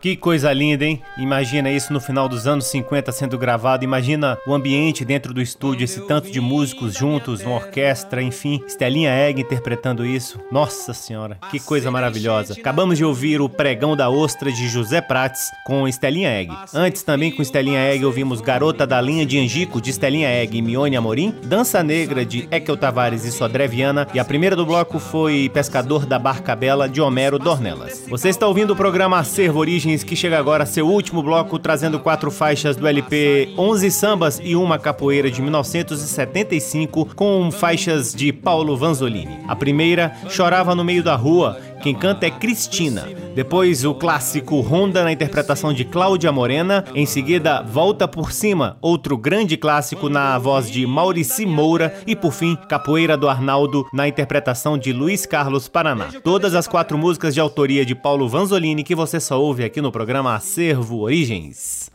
Que 0.00 0.16
coisa 0.16 0.52
linda, 0.52 0.84
hein? 0.84 1.02
Imagina 1.16 1.70
isso 1.70 1.92
no 1.92 2.00
final 2.00 2.28
dos 2.28 2.46
anos 2.46 2.66
50 2.66 3.10
sendo 3.10 3.36
gravado. 3.36 3.84
Imagina 3.84 4.38
o 4.46 4.54
ambiente 4.54 5.04
dentro 5.04 5.34
do 5.34 5.42
estúdio, 5.42 5.84
esse 5.84 6.06
tanto 6.06 6.30
de 6.30 6.40
músicos 6.40 6.94
juntos, 6.94 7.42
uma 7.42 7.56
orquestra, 7.56 8.22
enfim. 8.22 8.62
Estelinha 8.66 9.10
Egg 9.10 9.40
interpretando 9.40 10.06
isso. 10.06 10.38
Nossa 10.52 10.94
Senhora, 10.94 11.38
que 11.50 11.58
coisa 11.58 11.90
maravilhosa. 11.90 12.54
Acabamos 12.54 12.96
de 12.96 13.04
ouvir 13.04 13.40
o 13.40 13.48
Pregão 13.48 13.96
da 13.96 14.08
Ostra 14.08 14.52
de 14.52 14.68
José 14.68 15.00
Prates 15.00 15.50
com 15.66 15.88
Estelinha 15.88 16.30
Egg. 16.30 16.52
Antes 16.72 17.02
também 17.02 17.32
com 17.32 17.42
Estelinha 17.42 17.80
Egg 17.80 18.04
ouvimos 18.04 18.40
Garota 18.40 18.86
da 18.86 19.00
Linha 19.00 19.26
de 19.26 19.38
Angico 19.38 19.80
de 19.80 19.90
Estelinha 19.90 20.28
Egg 20.28 20.56
e 20.56 20.62
Mione 20.62 20.96
Amorim, 20.96 21.34
Dança 21.42 21.82
Negra 21.82 22.24
de 22.24 22.46
Ekel 22.52 22.76
Tavares 22.76 23.24
e 23.24 23.32
Sodré 23.32 23.66
Viana 23.66 24.06
e 24.14 24.20
a 24.20 24.24
primeira 24.24 24.54
do 24.54 24.64
bloco 24.64 25.00
foi 25.00 25.50
Pescador 25.52 26.06
da 26.06 26.20
Barca 26.20 26.54
Bela 26.54 26.88
de 26.88 27.00
Homero 27.00 27.38
Dornelas. 27.38 28.04
Você 28.08 28.28
está 28.28 28.46
ouvindo 28.46 28.72
o 28.72 28.76
programa 28.76 29.18
Acervo 29.18 29.58
Origens 29.58 29.88
que 30.04 30.16
chega 30.16 30.38
agora 30.38 30.64
a 30.64 30.66
seu 30.66 30.86
último 30.86 31.22
bloco, 31.22 31.58
trazendo 31.58 31.98
quatro 31.98 32.30
faixas 32.30 32.76
do 32.76 32.86
LP 32.86 33.54
11 33.56 33.90
Sambas 33.90 34.40
e 34.42 34.56
uma 34.56 34.78
Capoeira 34.78 35.30
de 35.30 35.40
1975, 35.40 37.14
com 37.14 37.50
faixas 37.50 38.14
de 38.14 38.32
Paulo 38.32 38.76
Vanzolini. 38.76 39.38
A 39.46 39.54
primeira, 39.54 40.14
Chorava 40.28 40.74
no 40.74 40.84
Meio 40.84 41.02
da 41.02 41.14
Rua, 41.14 41.58
quem 41.80 41.94
canta 41.94 42.26
é 42.26 42.30
Cristina. 42.30 43.08
Depois, 43.34 43.84
o 43.84 43.94
clássico 43.94 44.60
Honda 44.60 45.04
na 45.04 45.12
interpretação 45.12 45.72
de 45.72 45.84
Cláudia 45.84 46.32
Morena. 46.32 46.84
Em 46.94 47.06
seguida, 47.06 47.62
Volta 47.62 48.08
por 48.08 48.32
Cima, 48.32 48.76
outro 48.80 49.16
grande 49.16 49.56
clássico 49.56 50.08
na 50.08 50.38
voz 50.38 50.70
de 50.70 50.86
Maurici 50.86 51.46
Moura. 51.46 51.94
E 52.06 52.16
por 52.16 52.32
fim, 52.32 52.56
Capoeira 52.68 53.16
do 53.16 53.28
Arnaldo 53.28 53.86
na 53.92 54.08
interpretação 54.08 54.76
de 54.76 54.92
Luiz 54.92 55.24
Carlos 55.26 55.68
Paraná. 55.68 56.06
Todas 56.22 56.54
as 56.54 56.66
quatro 56.66 56.98
músicas 56.98 57.34
de 57.34 57.40
autoria 57.40 57.84
de 57.84 57.94
Paulo 57.94 58.28
Vanzolini 58.28 58.82
que 58.82 58.94
você 58.94 59.20
só 59.20 59.40
ouve 59.40 59.64
aqui 59.64 59.80
no 59.80 59.92
programa 59.92 60.34
Acervo 60.34 61.00
Origens. 61.00 61.90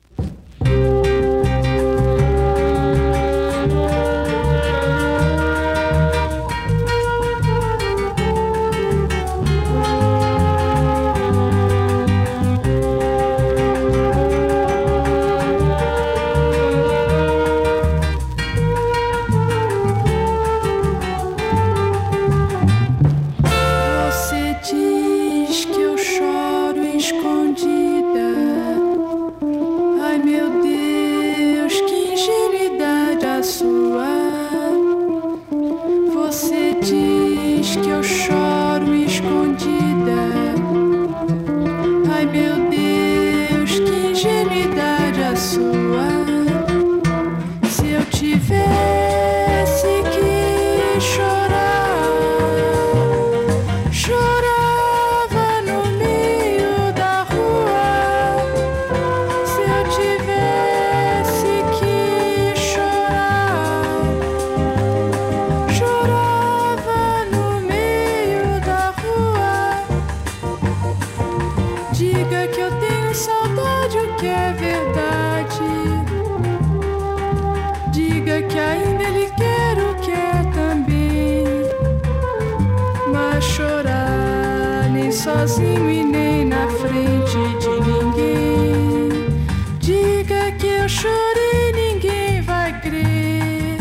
dia 90.44 90.52
que 90.54 90.68
eu 90.68 90.90
chorei, 90.90 91.72
ninguém 91.74 92.42
vai 92.42 92.78
crer. 92.82 93.78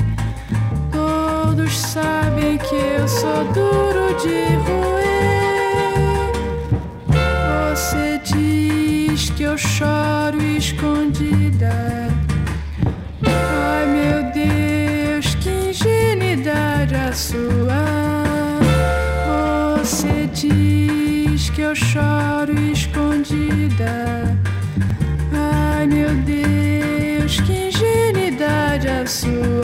Todos 0.93 1.77
sabem 1.77 2.59
que 2.59 2.75
eu 2.75 3.09
sou 3.09 3.45
duro 3.53 4.15
de 4.21 4.55
roer. 4.65 5.03
Você 7.71 8.21
diz 8.25 9.31
que 9.31 9.43
eu 9.43 9.59
choro 9.59 10.41
escondida. 10.57 11.73
Ai 13.27 13.87
meu 13.87 14.23
Deus, 14.33 15.35
que 15.37 15.51
ingenuidade 15.71 16.95
a 16.95 17.13
sua. 17.13 17.83
Você 19.79 20.29
diz 20.33 21.51
que 21.51 21.63
eu 21.63 21.75
choro 21.75 22.53
escondida. 22.73 24.22
Ingenuidade 29.13 29.59
a 29.59 29.62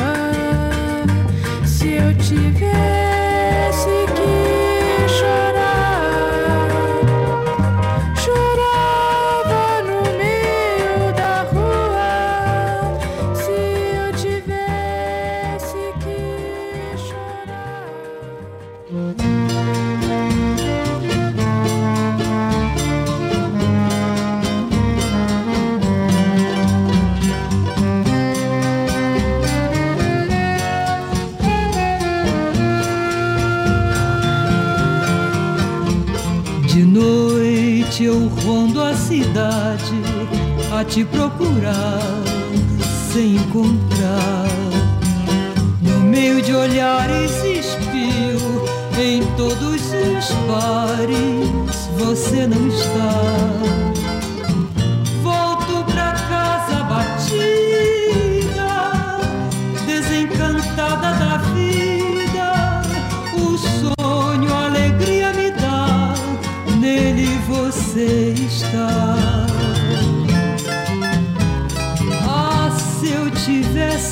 te 40.98 41.04
procurar 41.04 42.00
sem 43.12 43.36
encontrar. 43.36 44.48
No 45.80 46.00
meio 46.00 46.42
de 46.42 46.52
olhares 46.52 47.30
espio 47.44 48.64
em 49.00 49.22
todos 49.36 49.80
os 49.80 50.32
bares 50.48 51.88
você 51.96 52.48
não 52.48 52.66
está. 52.66 53.87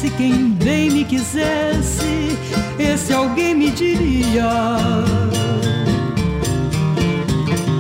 Tivesse 0.07 0.11
quem 0.11 0.51
bem 0.51 0.91
me 0.91 1.05
quisesse, 1.05 2.39
esse 2.79 3.13
alguém 3.13 3.55
me 3.55 3.71
diria. 3.71 4.77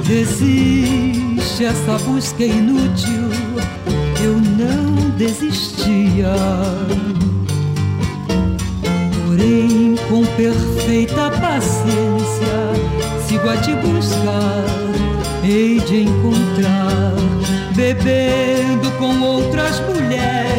Desiste, 0.04 1.64
essa 1.64 1.98
busca 2.04 2.42
é 2.42 2.48
inútil, 2.48 3.30
eu 4.24 4.34
não 4.34 5.10
desistia. 5.16 6.34
Porém, 9.26 9.96
com 10.08 10.24
perfeita 10.36 11.30
paciência, 11.30 12.56
sigo 13.26 13.48
a 13.48 13.56
te 13.56 13.74
buscar, 13.74 14.64
hei 15.44 15.80
de 15.80 16.02
encontrar, 16.02 17.12
bebendo 17.74 18.90
com 18.98 19.20
outras 19.20 19.80
mulheres, 19.80 20.55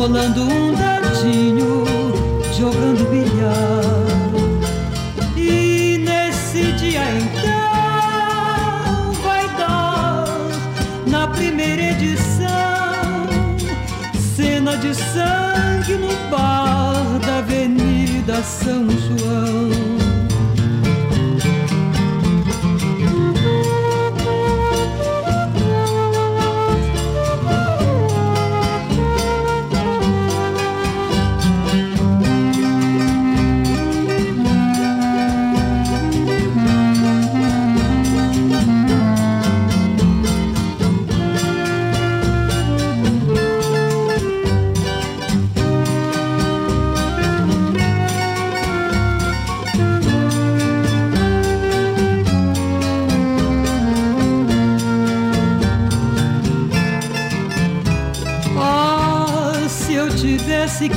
rolando 0.00 0.42
um 0.44 0.72
dadinho, 0.74 1.84
jogando 2.56 3.04
bilhar. 3.10 3.84
E 5.36 5.98
nesse 5.98 6.72
dia 6.72 7.02
então 7.18 9.12
vai 9.22 9.46
dar 9.58 10.24
na 11.06 11.28
primeira 11.28 11.82
edição 11.82 13.28
cena 14.34 14.74
de 14.78 14.94
sangue 14.94 15.96
no 15.96 16.30
bar 16.30 17.18
da 17.26 17.36
Avenida 17.36 18.42
São 18.42 18.88
João. 18.88 19.69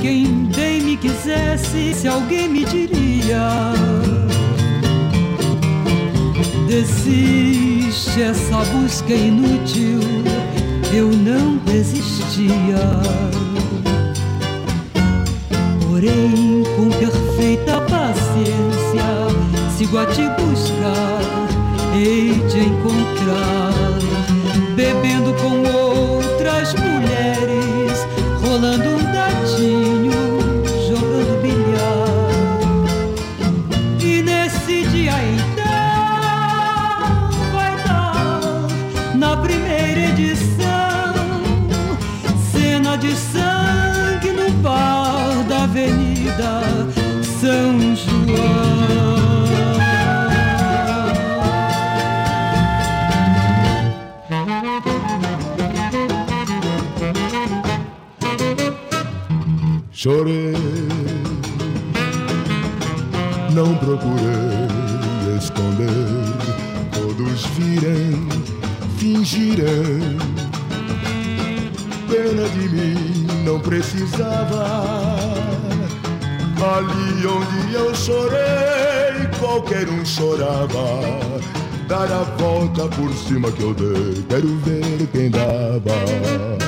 Quem 0.03 0.49
bem 0.53 0.81
me 0.81 0.97
quisesse, 0.97 1.93
se 1.93 2.09
alguém 2.09 2.49
me 2.49 2.65
diria. 2.65 3.47
Desiste, 6.67 8.21
essa 8.21 8.57
busca 8.65 9.13
inútil, 9.13 10.01
eu 10.93 11.07
não 11.07 11.55
desistia. 11.59 12.83
Porém, 15.87 16.63
com 16.75 16.89
perfeita 16.89 17.79
paciência, 17.79 19.05
sigo 19.77 19.97
a 19.97 20.05
te 20.07 20.42
Chorei, 60.03 60.51
não 63.53 63.73
procurei 63.75 64.67
esconder. 65.39 65.87
Todos 66.91 67.45
virem, 67.55 68.27
fingirem. 68.97 70.17
Pena 72.09 72.49
de 72.49 72.67
mim, 72.67 73.27
não 73.45 73.61
precisava. 73.61 74.65
Ali 76.61 77.25
onde 77.25 77.73
eu 77.73 77.95
chorei, 77.95 79.25
qualquer 79.39 79.87
um 79.87 80.03
chorava. 80.03 80.99
Dar 81.87 82.11
a 82.11 82.23
volta 82.37 82.89
por 82.89 83.09
cima 83.13 83.49
que 83.53 83.63
eu 83.63 83.73
dei, 83.73 84.21
quero 84.27 84.53
ver 84.65 85.07
quem 85.13 85.31
dava. 85.31 86.62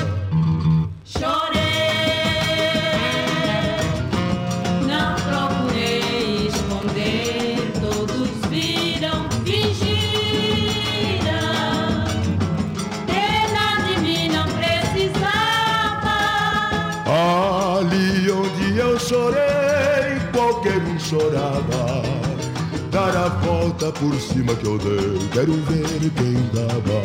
Por 23.92 24.14
cima 24.20 24.54
que 24.54 24.66
eu 24.66 24.78
dei, 24.78 25.28
quero 25.32 25.52
ver 25.52 26.10
quem 26.16 26.34
dava. 26.52 27.00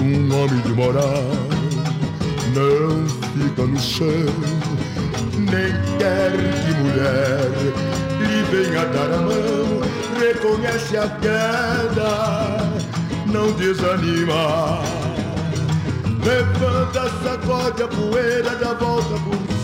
Um 0.00 0.34
homem 0.34 0.60
de 0.62 0.72
moral 0.72 1.24
não 2.54 3.06
fica 3.32 3.62
no 3.66 3.78
chão, 3.78 4.06
nem 5.36 5.72
quer 5.98 6.32
que 6.32 6.72
mulher 6.80 7.50
lhe 8.20 8.42
venha 8.50 8.84
dar 8.86 9.12
a 9.12 9.18
mão. 9.18 9.80
Reconhece 10.18 10.96
a 10.96 11.08
queda, 11.08 12.82
não 13.26 13.52
desanima. 13.52 14.80
Levanta, 16.24 17.10
sacode 17.22 17.82
a 17.82 17.88
poeira, 17.88 18.56
dá 18.56 18.74
volta 18.74 19.14
por 19.20 19.57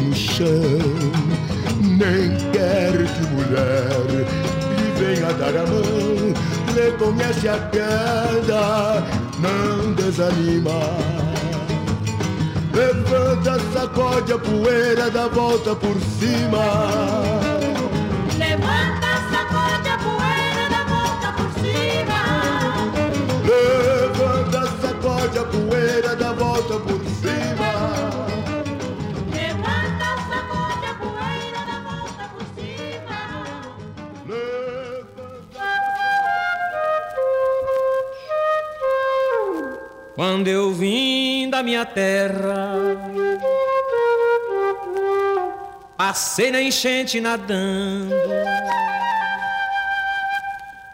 no 0.00 0.14
chão, 0.14 0.46
nem 1.80 2.36
quer 2.52 2.92
que 2.92 3.26
mulher 3.28 3.88
lhe 4.10 4.90
venha 4.98 5.32
dar 5.34 5.56
a 5.56 5.66
mão. 5.66 6.34
Reconhece 6.74 7.48
a 7.48 7.58
queda, 7.70 9.04
não 9.38 9.92
desanima. 9.92 10.80
Levanta, 12.72 13.60
sacode 13.72 14.32
a 14.32 14.38
poeira, 14.38 15.10
dá 15.10 15.28
volta 15.28 15.76
por 15.76 15.96
cima. 16.18 16.64
Levanta, 18.36 19.12
sacode 19.30 19.88
a 19.88 19.98
poeira, 19.98 20.68
dá 20.70 20.84
volta 20.88 21.32
por 21.36 21.50
cima. 21.62 22.20
Levanta, 23.46 24.62
sacode 24.82 25.38
a 25.38 25.44
poeira, 25.44 26.16
dá 26.16 26.32
volta 26.32 26.80
por 26.80 27.00
cima. 27.20 27.53
Quando 40.14 40.46
eu 40.46 40.72
vim 40.72 41.50
da 41.50 41.60
minha 41.60 41.84
terra, 41.84 42.76
passei 45.96 46.52
na 46.52 46.62
enchente 46.62 47.20
nadando. 47.20 48.14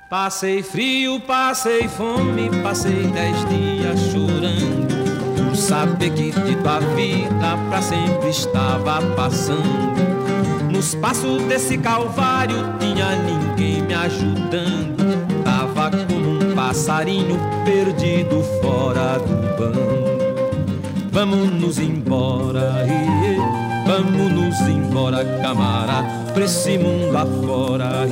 Passei 0.09 0.62
frio, 0.62 1.21
passei 1.21 1.87
fome, 1.87 2.49
passei 2.62 3.09
dez 3.09 3.37
dias 3.51 4.01
chorando. 4.11 4.89
Por 5.37 5.55
saber 5.55 6.14
que 6.14 6.31
de 6.31 6.57
tua 6.57 6.81
vida 6.81 7.59
pra 7.68 7.83
sempre 7.83 8.31
estava 8.31 9.03
passando. 9.14 10.01
Nos 10.73 10.95
passos 10.95 11.43
desse 11.43 11.77
calvário 11.77 12.57
tinha 12.79 13.16
ninguém 13.16 13.83
me 13.83 13.93
ajudando. 13.93 15.10
Passarinho 16.71 17.37
perdido 17.64 18.45
fora 18.62 19.18
do 19.18 19.57
bando. 19.59 21.11
Vamos 21.11 21.51
nos 21.51 21.81
embora, 21.81 22.87
vamos 23.85 24.33
nos 24.33 24.61
embora, 24.68 25.25
camarada, 25.43 26.31
pra 26.33 26.45
esse 26.45 26.79
mundo 26.79 27.16
afora, 27.16 28.07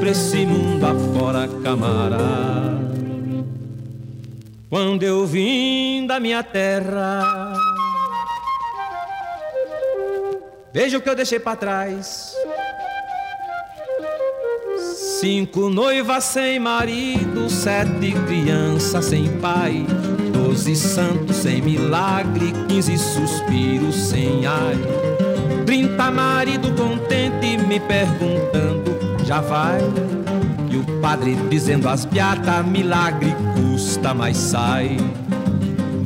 pra 0.00 0.10
esse 0.10 0.44
mundo 0.44 0.84
afora, 0.84 1.46
camarada. 1.62 2.76
Quando 4.68 5.04
eu 5.04 5.24
vim 5.24 6.08
da 6.08 6.18
minha 6.18 6.42
terra, 6.42 7.52
veja 10.74 10.98
o 10.98 11.00
que 11.00 11.08
eu 11.08 11.14
deixei 11.14 11.38
pra 11.38 11.54
trás. 11.54 12.25
Cinco 15.20 15.70
noivas 15.70 16.24
sem 16.24 16.58
marido, 16.58 17.48
sete 17.48 18.12
crianças 18.26 19.06
sem 19.06 19.26
pai, 19.38 19.86
doze 20.30 20.76
santos 20.76 21.36
sem 21.36 21.62
milagre, 21.62 22.52
quinze 22.68 22.98
suspiros 22.98 23.94
sem 23.94 24.44
ai. 24.44 24.76
Trinta 25.64 26.10
marido 26.10 26.70
contente 26.72 27.56
me 27.66 27.80
perguntando, 27.80 28.94
já 29.24 29.40
vai? 29.40 29.80
E 30.70 30.76
o 30.76 31.00
padre 31.00 31.34
dizendo 31.48 31.88
as 31.88 32.04
piatas, 32.04 32.66
milagre 32.66 33.34
custa, 33.54 34.12
mas 34.12 34.36
sai. 34.36 34.98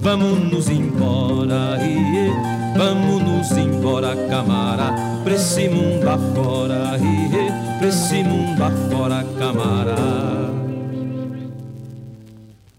Vamos 0.02 0.50
nos 0.50 0.68
embora, 0.70 1.78
iê, 1.84 2.30
vamos 2.74 3.22
nos 3.22 3.50
embora, 3.52 4.16
camara, 4.28 4.94
pra 5.22 5.34
esse 5.34 5.68
mundo 5.68 6.08
afora, 6.08 6.96
iê, 6.96 7.78
pra 7.78 7.88
esse 7.88 8.24
mundo 8.24 8.62
afora, 8.62 9.24
camara. 9.38 9.96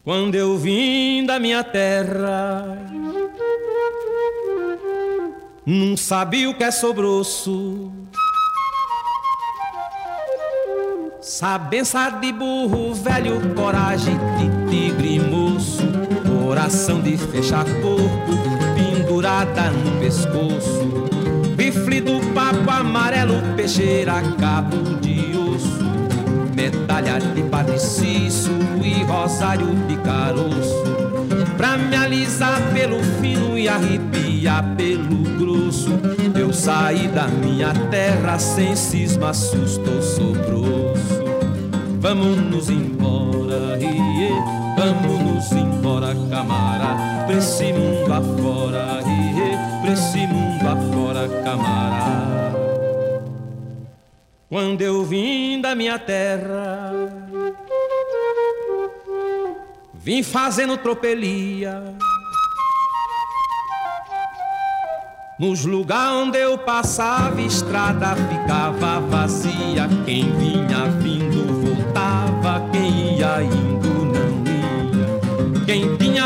Quando 0.04 0.34
eu 0.34 0.58
vim 0.58 1.24
da 1.24 1.40
minha 1.40 1.64
terra, 1.64 2.76
não 5.64 5.96
sabia 5.96 6.50
o 6.50 6.56
que 6.56 6.64
é 6.64 6.72
sobroço. 6.72 7.92
Sabença 11.22 12.10
de 12.10 12.34
burro 12.34 12.96
velho, 12.96 13.54
coragem 13.54 14.18
de 14.38 14.72
tigre 14.72 15.20
moço, 15.20 15.84
coração 16.52 17.00
de 17.00 17.16
fechar 17.16 17.64
corpo, 17.82 18.34
pendurada 18.76 19.72
no 19.72 20.02
pescoço. 20.02 21.08
Rifle 21.58 22.02
do 22.02 22.20
papo 22.34 22.70
amarelo, 22.70 23.42
peixeira, 23.56 24.22
cabo 24.38 24.76
de 25.00 25.32
osso, 25.38 25.86
medalha 26.54 27.20
de 27.20 27.42
padre 27.44 27.80
Cício 27.80 28.52
e 28.84 29.02
rosário 29.06 29.68
de 29.88 29.96
caroço. 30.00 30.84
Pra 31.56 31.78
me 31.78 31.96
alisar 31.96 32.60
pelo 32.74 33.02
fino 33.22 33.58
e 33.58 33.70
arrepiar 33.70 34.76
pelo 34.76 35.24
grosso, 35.40 35.92
eu 36.38 36.52
saí 36.52 37.08
da 37.08 37.30
minha 37.30 37.74
terra 37.90 38.38
sem 38.38 38.76
cisma, 38.76 39.34
susto, 39.34 40.02
sobroço. 40.04 41.22
Vamos 41.98 42.36
nos 42.36 42.70
embora, 42.70 43.78
iê, 43.80 44.61
vamos 44.82 45.20
nos 45.20 45.52
embora, 45.52 46.16
camara, 46.30 47.26
pra 47.28 47.36
esse 47.36 47.72
mundo 47.72 48.12
afora, 48.12 49.00
iê, 49.06 49.82
pra 49.82 49.94
esse 49.94 50.26
mundo 50.26 50.68
afora, 50.68 51.30
camara. 51.44 52.52
Quando 54.50 54.82
eu 54.82 55.06
vim 55.06 55.62
da 55.62 55.76
minha 55.76 56.00
terra, 56.00 56.92
vim 59.94 60.24
fazendo 60.24 60.76
tropelia. 60.78 61.96
Nos 65.40 65.64
lugares 65.66 66.28
onde 66.28 66.40
eu 66.40 66.58
passava, 66.58 67.40
estrada 67.42 68.16
ficava 68.16 69.00
vazia. 69.00 69.88
Quem 70.06 70.32
vinha 70.38 70.88
vindo 71.00 71.62
voltava, 71.62 72.70
quem 72.72 73.18
ia 73.18 73.42
indo 73.42 73.71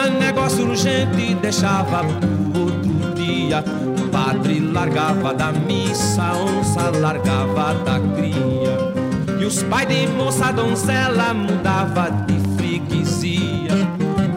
negócio 0.10 0.68
urgente 0.68 1.36
deixava 1.36 2.04
pro 2.04 2.62
outro 2.62 3.14
dia. 3.16 3.64
O 3.98 4.10
padre 4.10 4.60
largava 4.60 5.34
da 5.34 5.52
missa, 5.52 6.22
a 6.22 6.38
onça 6.38 6.90
largava 7.00 7.74
da 7.84 8.00
cria. 8.16 9.40
E 9.40 9.46
os 9.46 9.64
pais 9.64 9.88
de 9.88 10.08
moça 10.08 10.52
donzela 10.52 11.34
mudava 11.34 12.10
de 12.26 12.40
freguesia. 12.58 13.76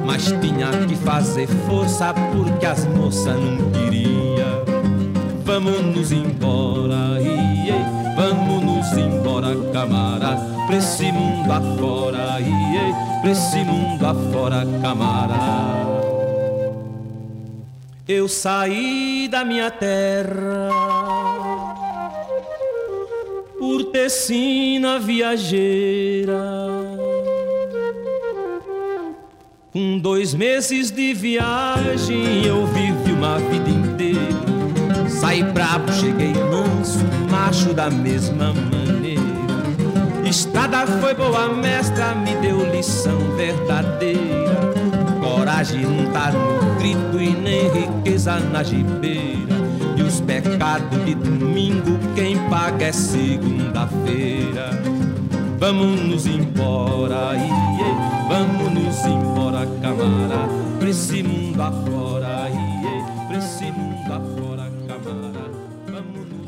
Mas 0.04 0.24
tinha 0.26 0.70
que 0.86 0.96
fazer 0.96 1.46
força 1.66 2.14
porque 2.32 2.66
as 2.66 2.86
moças 2.86 3.36
não 3.36 3.70
queriam. 3.70 4.64
Vamos 5.44 5.96
nos 5.96 6.12
embora, 6.12 7.20
iê, 7.20 7.72
vamos 8.16 8.62
nos 8.64 8.92
embora, 8.92 9.54
camarada, 9.72 10.57
pra 10.68 10.76
esse 10.76 11.10
mundo 11.10 11.50
afora, 11.50 12.38
iê, 12.40 12.92
pra 13.22 13.30
esse 13.30 13.64
mundo 13.64 14.04
afora, 14.04 14.66
camarada. 14.82 15.88
Eu 18.06 18.28
saí 18.28 19.28
da 19.30 19.46
minha 19.46 19.70
terra 19.70 20.68
por 23.58 23.84
tecina 23.84 24.98
viajeira. 24.98 26.34
Com 29.72 29.98
dois 29.98 30.34
meses 30.34 30.90
de 30.90 31.14
viagem 31.14 32.44
eu 32.44 32.66
vivi 32.66 33.12
uma 33.12 33.38
vida 33.38 33.70
inteira. 33.70 35.08
Saí 35.08 35.42
brabo, 35.42 35.90
cheguei 35.92 36.34
manso, 36.34 36.98
macho 37.30 37.72
da 37.72 37.88
mesma 37.88 38.52
maneira. 38.52 38.97
Estrada 40.28 40.86
foi 40.86 41.14
boa 41.14 41.48
mestra, 41.48 42.14
me 42.14 42.34
deu 42.36 42.70
lição 42.70 43.18
verdadeira. 43.34 44.60
Coragem 45.22 45.80
não 45.80 46.12
tá 46.12 46.30
no 46.30 46.74
grito 46.78 47.18
e 47.18 47.30
nem 47.30 47.70
riqueza 47.70 48.38
na 48.38 48.62
jibeira. 48.62 49.56
E 49.96 50.02
os 50.02 50.20
pecados 50.20 51.02
de 51.06 51.14
domingo 51.14 51.98
quem 52.14 52.36
paga 52.50 52.84
é 52.84 52.92
segunda-feira. 52.92 54.68
Vamos 55.58 55.98
nos 56.02 56.26
embora, 56.26 57.34
iê, 57.34 58.28
vamos 58.28 58.70
nos 58.74 59.06
embora, 59.06 59.66
camarada. 59.80 60.46
Pra 60.78 60.90
esse 60.90 61.22
mundo 61.22 61.62
afora, 61.62 62.50
iê, 62.50 63.02
pra 63.28 63.38
esse 63.38 63.72
mundo. 63.72 63.97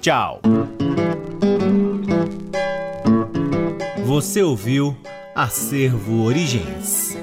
Tchau. 0.00 0.40
Você 4.04 4.42
ouviu 4.42 4.96
Acervo 5.34 6.24
Origens. 6.24 7.16